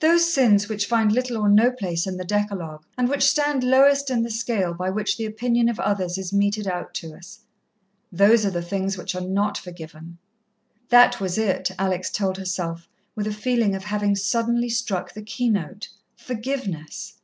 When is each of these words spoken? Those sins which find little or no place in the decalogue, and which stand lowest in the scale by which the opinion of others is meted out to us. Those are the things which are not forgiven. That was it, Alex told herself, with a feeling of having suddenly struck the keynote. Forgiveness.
Those 0.00 0.30
sins 0.30 0.68
which 0.68 0.84
find 0.84 1.10
little 1.10 1.38
or 1.38 1.48
no 1.48 1.70
place 1.70 2.06
in 2.06 2.18
the 2.18 2.24
decalogue, 2.26 2.84
and 2.98 3.08
which 3.08 3.22
stand 3.22 3.64
lowest 3.64 4.10
in 4.10 4.22
the 4.22 4.30
scale 4.30 4.74
by 4.74 4.90
which 4.90 5.16
the 5.16 5.24
opinion 5.24 5.70
of 5.70 5.80
others 5.80 6.18
is 6.18 6.34
meted 6.34 6.66
out 6.68 6.92
to 6.96 7.14
us. 7.14 7.40
Those 8.12 8.44
are 8.44 8.50
the 8.50 8.60
things 8.60 8.98
which 8.98 9.14
are 9.14 9.22
not 9.22 9.56
forgiven. 9.56 10.18
That 10.90 11.18
was 11.18 11.38
it, 11.38 11.70
Alex 11.78 12.10
told 12.10 12.36
herself, 12.36 12.90
with 13.14 13.26
a 13.26 13.32
feeling 13.32 13.74
of 13.74 13.84
having 13.84 14.16
suddenly 14.16 14.68
struck 14.68 15.14
the 15.14 15.22
keynote. 15.22 15.88
Forgiveness. 16.14 17.14